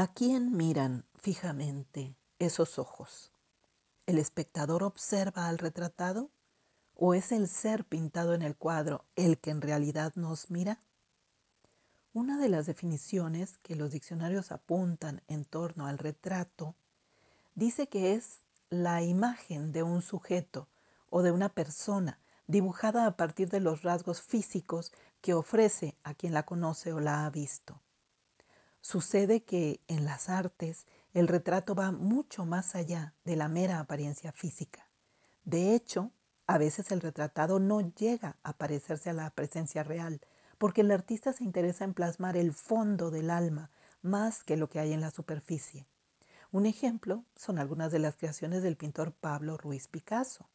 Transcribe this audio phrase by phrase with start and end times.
[0.00, 3.32] ¿A quién miran fijamente esos ojos?
[4.06, 6.30] ¿El espectador observa al retratado?
[6.94, 10.80] ¿O es el ser pintado en el cuadro el que en realidad nos mira?
[12.12, 16.76] Una de las definiciones que los diccionarios apuntan en torno al retrato
[17.56, 18.38] dice que es
[18.70, 20.68] la imagen de un sujeto
[21.10, 26.34] o de una persona dibujada a partir de los rasgos físicos que ofrece a quien
[26.34, 27.82] la conoce o la ha visto.
[28.80, 34.32] Sucede que en las artes el retrato va mucho más allá de la mera apariencia
[34.32, 34.88] física.
[35.44, 36.12] De hecho,
[36.46, 40.20] a veces el retratado no llega a parecerse a la presencia real,
[40.58, 43.70] porque el artista se interesa en plasmar el fondo del alma
[44.02, 45.86] más que lo que hay en la superficie.
[46.50, 50.48] Un ejemplo son algunas de las creaciones del pintor Pablo Ruiz Picasso.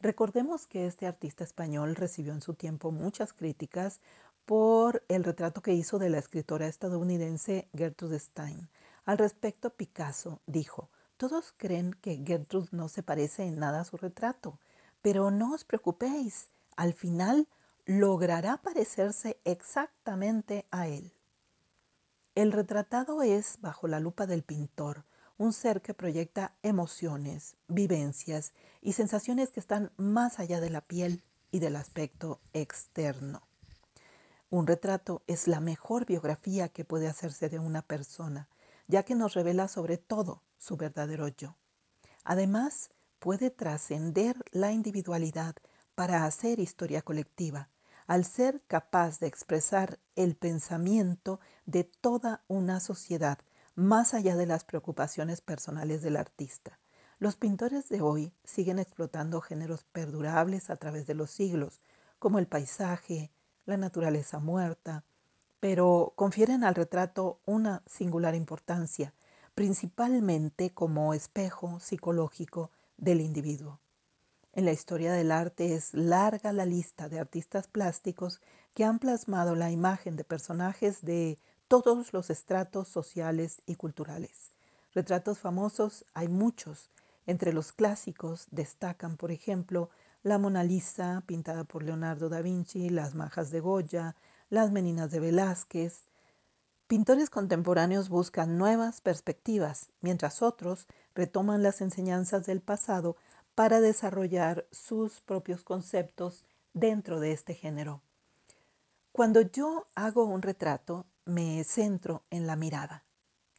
[0.00, 4.00] Recordemos que este artista español recibió en su tiempo muchas críticas
[4.48, 8.70] por el retrato que hizo de la escritora estadounidense Gertrude Stein.
[9.04, 10.88] Al respecto, Picasso dijo,
[11.18, 14.58] todos creen que Gertrude no se parece en nada a su retrato,
[15.02, 17.46] pero no os preocupéis, al final
[17.84, 21.12] logrará parecerse exactamente a él.
[22.34, 25.04] El retratado es, bajo la lupa del pintor,
[25.36, 31.22] un ser que proyecta emociones, vivencias y sensaciones que están más allá de la piel
[31.50, 33.47] y del aspecto externo.
[34.50, 38.48] Un retrato es la mejor biografía que puede hacerse de una persona,
[38.86, 41.56] ya que nos revela sobre todo su verdadero yo.
[42.24, 45.56] Además, puede trascender la individualidad
[45.94, 47.68] para hacer historia colectiva,
[48.06, 53.38] al ser capaz de expresar el pensamiento de toda una sociedad,
[53.74, 56.80] más allá de las preocupaciones personales del artista.
[57.18, 61.82] Los pintores de hoy siguen explotando géneros perdurables a través de los siglos,
[62.18, 63.30] como el paisaje,
[63.68, 65.04] la naturaleza muerta,
[65.60, 69.12] pero confieren al retrato una singular importancia,
[69.54, 73.78] principalmente como espejo psicológico del individuo.
[74.54, 78.40] En la historia del arte es larga la lista de artistas plásticos
[78.72, 81.38] que han plasmado la imagen de personajes de
[81.68, 84.52] todos los estratos sociales y culturales.
[84.94, 86.90] Retratos famosos hay muchos.
[87.26, 89.90] Entre los clásicos destacan, por ejemplo,
[90.28, 94.14] la Mona Lisa, pintada por Leonardo da Vinci, las Majas de Goya,
[94.50, 96.04] las Meninas de Velázquez.
[96.86, 103.16] Pintores contemporáneos buscan nuevas perspectivas, mientras otros retoman las enseñanzas del pasado
[103.54, 108.02] para desarrollar sus propios conceptos dentro de este género.
[109.12, 113.04] Cuando yo hago un retrato, me centro en la mirada.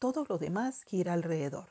[0.00, 1.68] Todo lo demás gira alrededor.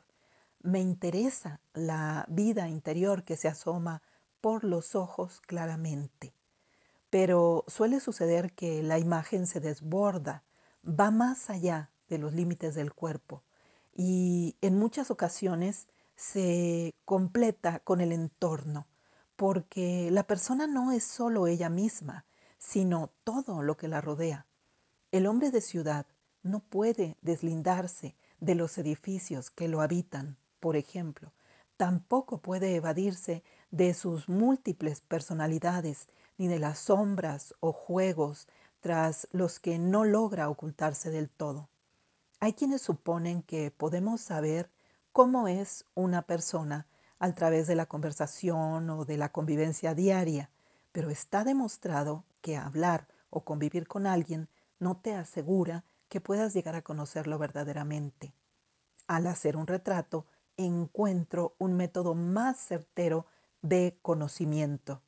[0.61, 4.01] Me interesa la vida interior que se asoma
[4.45, 6.31] por los ojos claramente.
[7.09, 10.43] Pero suele suceder que la imagen se desborda,
[10.87, 13.41] va más allá de los límites del cuerpo
[13.91, 18.85] y en muchas ocasiones se completa con el entorno,
[19.35, 22.27] porque la persona no es solo ella misma,
[22.59, 24.45] sino todo lo que la rodea.
[25.11, 26.05] El hombre de ciudad
[26.43, 31.33] no puede deslindarse de los edificios que lo habitan, por ejemplo,
[31.77, 38.47] tampoco puede evadirse de sus múltiples personalidades ni de las sombras o juegos
[38.79, 41.69] tras los que no logra ocultarse del todo.
[42.39, 44.69] Hay quienes suponen que podemos saber
[45.11, 46.87] cómo es una persona
[47.19, 50.49] a través de la conversación o de la convivencia diaria,
[50.91, 54.49] pero está demostrado que hablar o convivir con alguien
[54.79, 58.33] no te asegura que puedas llegar a conocerlo verdaderamente.
[59.07, 60.25] Al hacer un retrato,
[60.57, 63.25] encuentro un método más certero
[63.61, 65.01] de conocimiento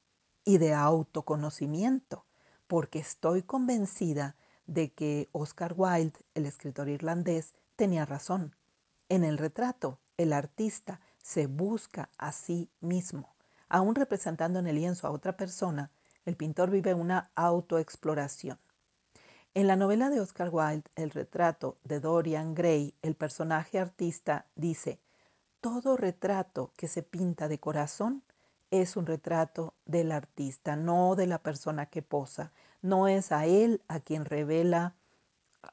[0.43, 2.25] y de autoconocimiento,
[2.67, 8.55] porque estoy convencida de que Oscar Wilde, el escritor irlandés, tenía razón.
[9.09, 13.35] En el retrato, el artista se busca a sí mismo.
[13.69, 15.91] Aún representando en el lienzo a otra persona,
[16.25, 18.59] el pintor vive una autoexploración.
[19.53, 24.99] En la novela de Oscar Wilde, El retrato de Dorian Gray, el personaje artista dice,
[25.69, 28.23] todo retrato que se pinta de corazón
[28.71, 32.53] es un retrato del artista, no de la persona que posa.
[32.81, 34.95] No es a él a quien revela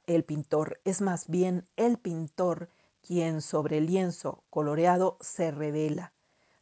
[0.09, 2.71] el pintor, es más bien el pintor
[3.03, 6.13] quien sobre el lienzo coloreado se revela.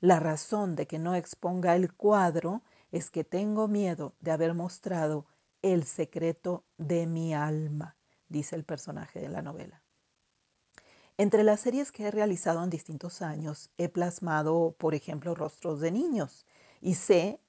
[0.01, 5.25] La razón de que no exponga el cuadro es que tengo miedo de haber mostrado
[5.63, 7.97] el secreto de mi alma,
[8.29, 9.82] dice el personaje de la novela.
[11.19, 15.93] Entre las series que he realizado en distintos años, he plasmado, por ejemplo, rostros de
[15.93, 16.47] niños
[16.81, 17.41] y sé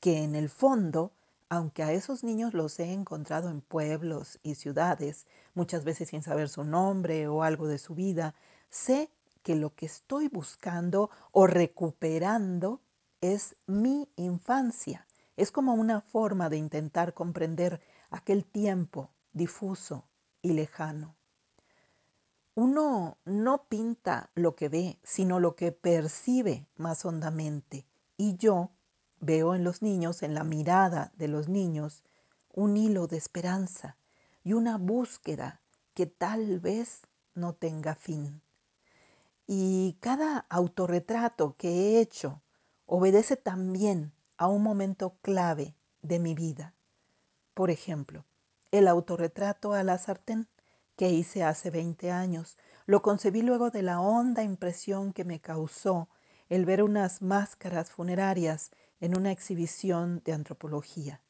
[0.00, 1.12] que en el fondo
[1.52, 6.48] aunque a esos niños los he encontrado en pueblos y ciudades, muchas veces sin saber
[6.48, 8.34] su nombre o algo de su vida,
[8.70, 9.10] sé
[9.42, 12.80] que lo que estoy buscando o recuperando
[13.20, 15.06] es mi infancia.
[15.36, 20.06] Es como una forma de intentar comprender aquel tiempo difuso
[20.40, 21.16] y lejano.
[22.54, 27.86] Uno no pinta lo que ve, sino lo que percibe más hondamente.
[28.16, 28.72] Y yo
[29.24, 32.02] Veo en los niños, en la mirada de los niños,
[32.52, 33.96] un hilo de esperanza
[34.42, 35.60] y una búsqueda
[35.94, 37.02] que tal vez
[37.32, 38.42] no tenga fin.
[39.46, 42.42] Y cada autorretrato que he hecho
[42.84, 46.74] obedece también a un momento clave de mi vida.
[47.54, 48.24] Por ejemplo,
[48.72, 50.48] el autorretrato a la sartén
[51.02, 52.56] que hice hace 20 años
[52.86, 56.08] lo concebí luego de la honda impresión que me causó
[56.48, 58.70] el ver unas máscaras funerarias
[59.00, 61.20] en una exhibición de antropología.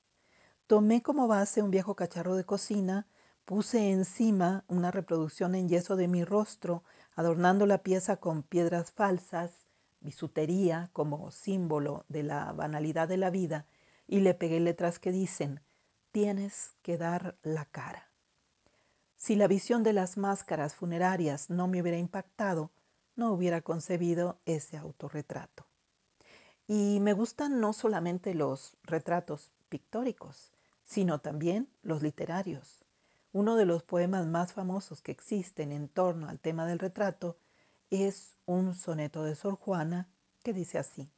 [0.67, 3.07] Tomé como base un viejo cacharro de cocina,
[3.47, 6.85] puse encima una reproducción en yeso de mi rostro,
[7.17, 9.53] adornando la pieza con piedras falsas,
[10.01, 13.65] bisutería como símbolo de la banalidad de la vida,
[14.07, 15.63] y le pegué letras que dicen,
[16.11, 18.12] tienes que dar la cara.
[19.23, 22.73] Si la visión de las máscaras funerarias no me hubiera impactado,
[23.15, 25.65] no hubiera concebido ese autorretrato.
[26.67, 30.51] Y me gustan no solamente los retratos pictóricos,
[30.83, 32.85] sino también los literarios.
[33.33, 37.39] Uno de los poemas más famosos que existen en torno al tema del retrato
[37.91, 40.09] es un soneto de Sor Juana
[40.43, 41.09] que dice así.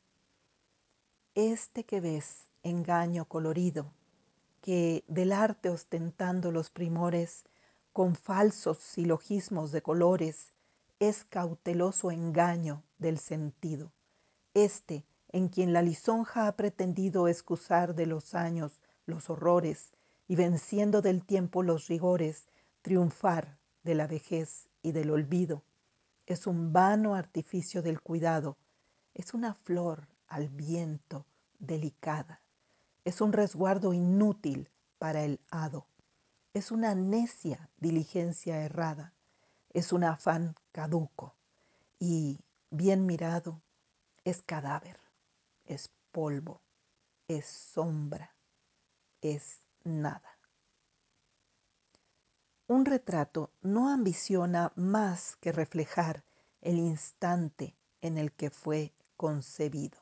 [1.34, 3.94] Este que ves, engaño colorido,
[4.60, 7.46] que del arte ostentando los primores,
[7.94, 10.52] con falsos silogismos de colores,
[10.98, 13.92] es cauteloso engaño del sentido.
[14.52, 19.92] Este en quien la lisonja ha pretendido excusar de los años los horrores
[20.26, 22.48] y venciendo del tiempo los rigores,
[22.82, 25.62] triunfar de la vejez y del olvido.
[26.26, 28.56] Es un vano artificio del cuidado,
[29.14, 31.26] es una flor al viento
[31.60, 32.42] delicada,
[33.04, 34.68] es un resguardo inútil
[34.98, 35.86] para el hado,
[36.54, 39.12] es una necia diligencia errada,
[39.70, 41.34] es un afán caduco
[41.98, 42.40] y,
[42.70, 43.60] bien mirado,
[44.24, 45.04] es cadáver
[45.66, 46.60] es polvo,
[47.28, 48.34] es sombra,
[49.20, 50.38] es nada.
[52.66, 56.24] Un retrato no ambiciona más que reflejar
[56.60, 59.98] el instante en el que fue concebido.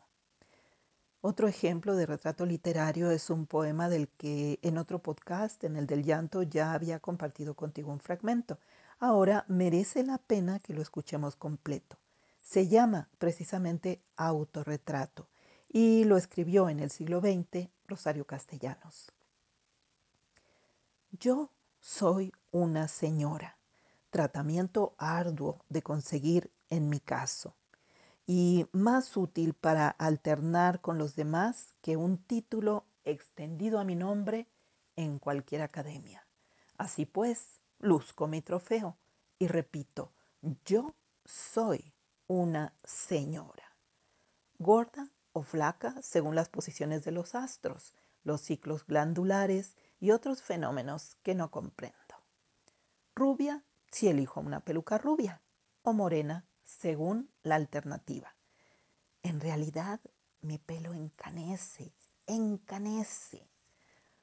[1.24, 5.86] Otro ejemplo de retrato literario es un poema del que en otro podcast, en el
[5.86, 8.58] del llanto, ya había compartido contigo un fragmento.
[8.98, 11.96] Ahora merece la pena que lo escuchemos completo.
[12.40, 15.28] Se llama precisamente autorretrato
[15.68, 19.12] y lo escribió en el siglo XX Rosario Castellanos.
[21.12, 23.58] Yo soy una señora,
[24.10, 27.54] tratamiento arduo de conseguir en mi caso,
[28.26, 34.48] y más útil para alternar con los demás que un título extendido a mi nombre
[34.96, 36.26] en cualquier academia.
[36.78, 38.96] Así pues, luzco mi trofeo
[39.38, 40.12] y repito,
[40.64, 41.94] yo soy
[42.26, 43.76] una señora.
[44.58, 51.16] Gorda, o flaca según las posiciones de los astros, los ciclos glandulares y otros fenómenos
[51.22, 51.96] que no comprendo.
[53.14, 55.42] Rubia si elijo una peluca rubia
[55.82, 56.46] o morena
[56.78, 58.34] según la alternativa.
[59.22, 60.00] En realidad
[60.40, 61.92] mi pelo encanece,
[62.26, 63.48] encanece.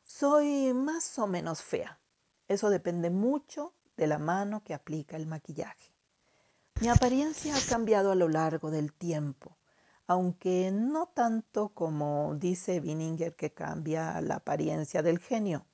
[0.03, 1.99] Soy más o menos fea.
[2.47, 5.93] Eso depende mucho de la mano que aplica el maquillaje.
[6.81, 9.59] Mi apariencia ha cambiado a lo largo del tiempo
[10.09, 15.67] aunque no tanto como dice Bininger que cambia la apariencia del genio.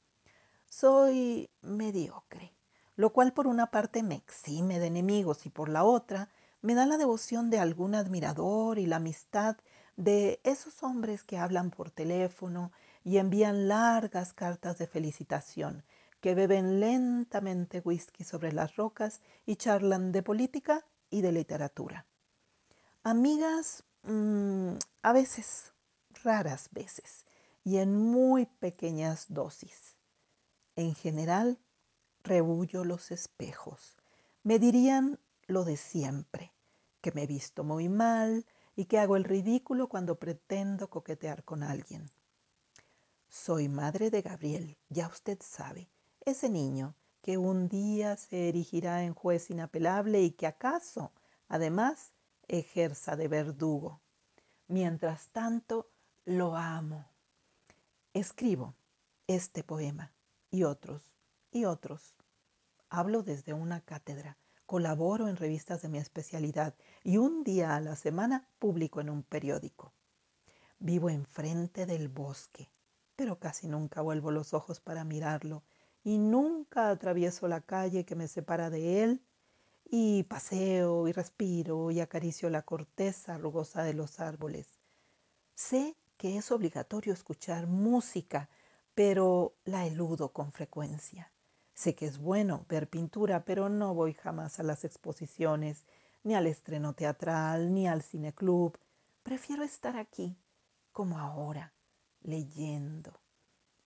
[0.65, 2.53] Soy mediocre,
[2.97, 6.27] lo cual por una parte me exime de enemigos y por la otra
[6.65, 9.57] me da la devoción de algún admirador y la amistad
[9.95, 12.71] de esos hombres que hablan por teléfono
[13.03, 15.83] y envían largas cartas de felicitación,
[16.19, 22.05] que beben lentamente whisky sobre las rocas y charlan de política y de literatura.
[23.03, 25.73] Amigas Mm, a veces,
[26.23, 27.25] raras veces,
[27.63, 29.97] y en muy pequeñas dosis.
[30.75, 31.57] En general,
[32.23, 33.97] rebullo los espejos.
[34.43, 36.53] Me dirían lo de siempre,
[37.05, 41.61] que me he visto muy mal y que hago el ridículo cuando pretendo coquetear con
[41.61, 42.09] alguien.
[43.29, 45.87] Soy madre de Gabriel, ya usted sabe,
[46.21, 51.11] ese niño que un día se erigirá en juez inapelable y que acaso,
[51.47, 52.11] además,
[52.47, 54.01] ejerza de verdugo.
[54.67, 55.91] Mientras tanto,
[56.25, 57.05] lo amo.
[58.15, 58.73] Escribo
[59.27, 60.11] este poema
[60.49, 61.03] y otros
[61.51, 62.15] y otros.
[62.89, 67.95] Hablo desde una cátedra, colaboro en revistas de mi especialidad y un día a la
[67.95, 69.93] semana publico en un periódico.
[70.79, 72.71] Vivo enfrente del bosque,
[73.15, 75.63] pero casi nunca vuelvo los ojos para mirarlo
[76.03, 79.25] y nunca atravieso la calle que me separa de él
[79.85, 84.67] y paseo y respiro y acaricio la corteza rugosa de los árboles.
[85.53, 88.49] Sé que es obligatorio escuchar música,
[88.93, 91.31] pero la eludo con frecuencia.
[91.75, 95.85] Sé que es bueno ver pintura, pero no voy jamás a las exposiciones,
[96.23, 98.79] ni al estreno teatral, ni al cineclub.
[99.23, 100.37] Prefiero estar aquí,
[100.93, 101.73] como ahora,
[102.21, 103.19] leyendo.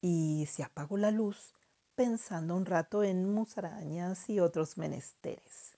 [0.01, 1.55] Y si apago la luz,
[1.95, 5.75] pensando un rato en musarañas y otros menesteres.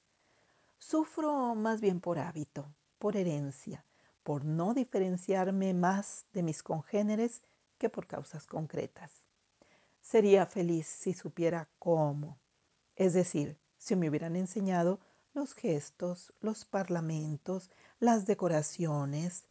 [0.77, 3.85] Sufro más bien por hábito, por herencia,
[4.21, 7.41] por no diferenciarme más de mis congéneres
[7.77, 9.30] que por causas concretas.
[10.11, 12.37] Sería feliz si supiera cómo,
[12.97, 14.99] es decir, si me hubieran enseñado
[15.33, 19.45] los gestos, los parlamentos, las decoraciones.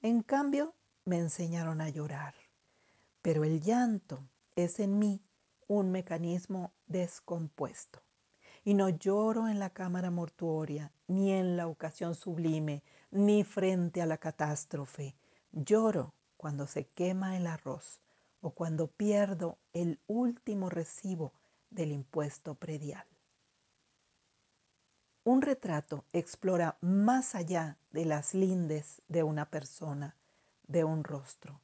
[0.00, 0.72] En cambio,
[1.04, 2.32] me enseñaron a llorar.
[3.20, 5.20] Pero el llanto es en mí
[5.68, 8.00] un mecanismo descompuesto.
[8.64, 14.06] Y no lloro en la cámara mortuoria, ni en la ocasión sublime, ni frente a
[14.06, 15.14] la catástrofe.
[15.52, 18.00] Lloro cuando se quema el arroz
[18.40, 21.32] o cuando pierdo el último recibo
[21.70, 23.06] del impuesto predial.
[25.24, 30.14] Un retrato explora más allá de las lindes de una persona,
[30.68, 31.60] de un rostro.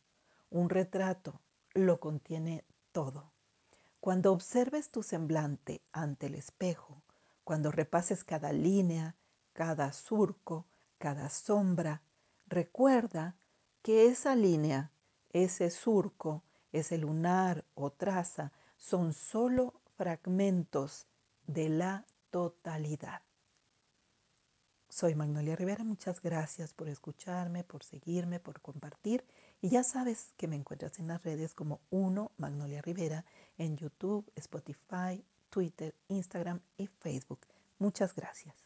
[0.50, 1.41] Un retrato
[1.75, 3.33] lo contiene todo.
[4.00, 7.02] Cuando observes tu semblante ante el espejo,
[7.45, 9.14] cuando repases cada línea,
[9.52, 10.67] cada surco,
[10.99, 12.02] cada sombra,
[12.47, 13.37] recuerda
[13.83, 14.91] que esa línea,
[15.33, 21.07] ese surco, ese lunar o traza son solo fragmentos
[21.47, 23.23] de la totalidad.
[24.88, 29.25] Soy Magnolia Rivera, muchas gracias por escucharme, por seguirme, por compartir
[29.62, 33.25] y ya sabes que me encuentras en las redes como uno Magnolia Rivera
[33.57, 37.47] en YouTube, Spotify, Twitter, Instagram y Facebook.
[37.79, 38.62] Muchas gracias.